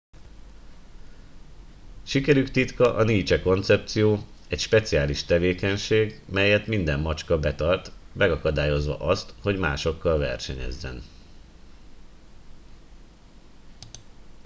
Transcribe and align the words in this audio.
sikerük 2.03 2.51
titka 2.51 2.95
a 2.95 3.03
niche 3.03 3.41
koncepció 3.41 4.19
egy 4.49 4.59
speciális 4.59 5.23
tevékenység 5.23 6.21
melyet 6.25 6.67
minden 6.67 6.99
macska 6.99 7.39
betart 7.39 7.91
megakadályozva 8.11 8.99
azt 8.99 9.33
hogy 9.41 9.57
másokkal 9.57 10.17
versenyezzen 10.17 11.01